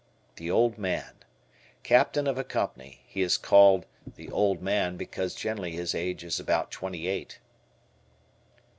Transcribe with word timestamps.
"The 0.37 0.49
Old 0.49 0.79
Man." 0.79 1.13
Captain 1.83 2.25
of 2.25 2.35
a 2.35 2.43
company. 2.43 3.03
He 3.05 3.21
is 3.21 3.37
called 3.37 3.85
"the 4.15 4.31
old 4.31 4.59
man," 4.59 4.97
because 4.97 5.35
generally 5.35 5.73
his 5.73 5.93
age 5.93 6.23
is 6.23 6.39
about 6.39 6.71
twenty 6.71 7.05
eight. 7.05 7.37